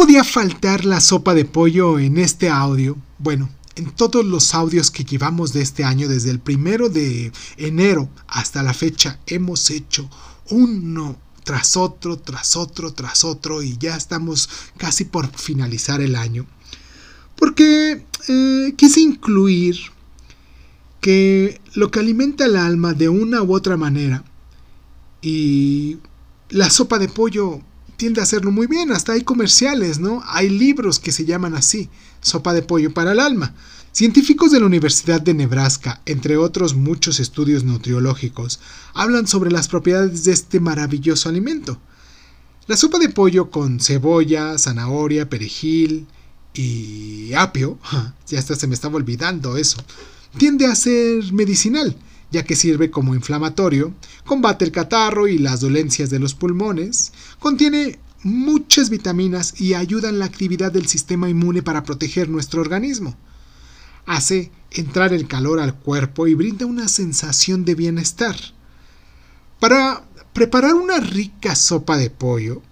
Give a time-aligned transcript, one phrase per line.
[0.00, 2.96] podía faltar la sopa de pollo en este audio.
[3.18, 8.08] Bueno, en todos los audios que llevamos de este año, desde el primero de enero
[8.26, 10.08] hasta la fecha, hemos hecho
[10.48, 16.46] uno tras otro, tras otro, tras otro, y ya estamos casi por finalizar el año.
[17.36, 19.76] Porque eh, quise incluir
[21.02, 24.24] que lo que alimenta el alma de una u otra manera,
[25.20, 25.98] y
[26.48, 27.60] la sopa de pollo
[28.00, 30.22] tiende a hacerlo muy bien, hasta hay comerciales, ¿no?
[30.26, 31.90] Hay libros que se llaman así,
[32.22, 33.54] sopa de pollo para el alma.
[33.92, 38.58] Científicos de la Universidad de Nebraska, entre otros muchos estudios nutriológicos,
[38.94, 41.78] hablan sobre las propiedades de este maravilloso alimento.
[42.66, 46.06] La sopa de pollo con cebolla, zanahoria, perejil
[46.54, 47.78] y apio,
[48.26, 49.76] ya hasta se me estaba olvidando eso,
[50.38, 51.94] tiende a ser medicinal
[52.30, 53.94] ya que sirve como inflamatorio,
[54.24, 60.18] combate el catarro y las dolencias de los pulmones, contiene muchas vitaminas y ayuda en
[60.18, 63.16] la actividad del sistema inmune para proteger nuestro organismo.
[64.06, 68.36] Hace entrar el calor al cuerpo y brinda una sensación de bienestar.
[69.58, 72.62] Para preparar una rica sopa de pollo,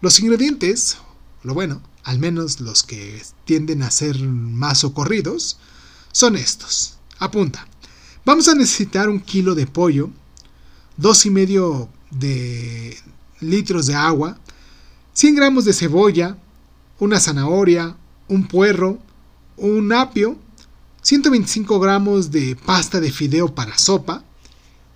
[0.00, 0.98] los ingredientes,
[1.42, 5.58] lo bueno, al menos los que tienden a ser más socorridos,
[6.12, 6.98] son estos.
[7.18, 7.66] Apunta.
[8.26, 10.10] Vamos a necesitar un kilo de pollo,
[10.96, 12.96] dos y medio de
[13.38, 14.36] litros de agua,
[15.12, 16.36] 100 gramos de cebolla,
[16.98, 18.98] una zanahoria, un puerro,
[19.56, 20.36] un apio,
[21.02, 24.24] 125 gramos de pasta de fideo para sopa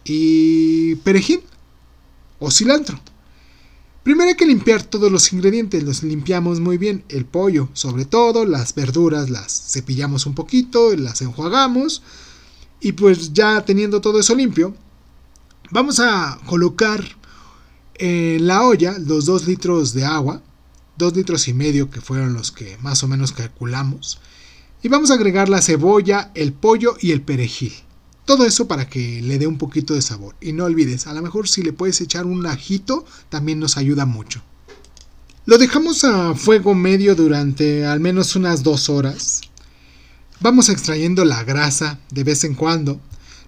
[0.03, 1.45] y perejil
[2.41, 2.99] o cilantro.
[4.03, 8.45] Primero hay que limpiar todos los ingredientes, los limpiamos muy bien, el pollo sobre todo,
[8.45, 12.03] las verduras las cepillamos un poquito, las enjuagamos,
[12.81, 14.75] y pues ya teniendo todo eso limpio,
[15.71, 17.05] vamos a colocar
[17.95, 20.43] en la olla los 2 litros de agua,
[20.97, 24.21] 2 litros y medio que fueron los que más o menos calculamos.
[24.83, 27.73] Y vamos a agregar la cebolla, el pollo y el perejil.
[28.25, 30.37] Todo eso para que le dé un poquito de sabor.
[30.41, 34.07] Y no olvides, a lo mejor si le puedes echar un ajito, también nos ayuda
[34.07, 34.41] mucho.
[35.45, 39.43] Lo dejamos a fuego medio durante al menos unas 2 horas.
[40.43, 42.99] Vamos extrayendo la grasa de vez en cuando.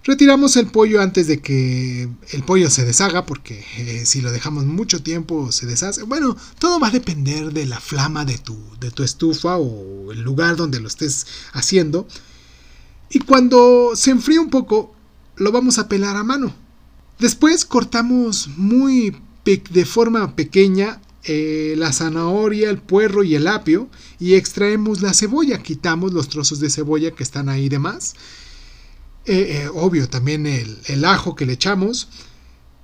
[0.03, 4.65] Retiramos el pollo antes de que el pollo se deshaga, porque eh, si lo dejamos
[4.65, 6.03] mucho tiempo se deshace.
[6.03, 10.21] Bueno, todo va a depender de la flama de tu, de tu estufa o el
[10.21, 12.07] lugar donde lo estés haciendo.
[13.09, 14.93] Y cuando se enfríe un poco,
[15.37, 16.53] lo vamos a pelar a mano.
[17.17, 19.15] Después cortamos muy
[19.45, 23.89] de forma pequeña eh, la zanahoria, el puerro y el apio
[24.19, 28.15] y extraemos la cebolla, quitamos los trozos de cebolla que están ahí de más.
[29.25, 32.09] Eh, eh, obvio, también el, ajo que le echamos.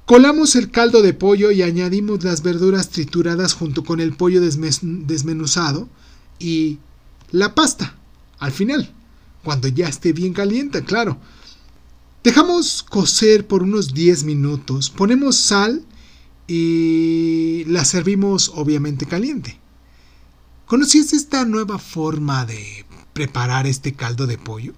[0.05, 5.89] Colamos el caldo de pollo y añadimos las verduras trituradas junto con el pollo desmenuzado
[6.39, 6.79] y
[7.31, 7.95] la pasta
[8.39, 8.89] al final,
[9.44, 11.17] cuando ya esté bien caliente, claro.
[12.23, 15.83] Dejamos cocer por unos 10 minutos, ponemos sal
[16.49, 19.59] y la servimos obviamente caliente.
[20.65, 24.73] ¿Conocías esta nueva forma de preparar este caldo de pollo?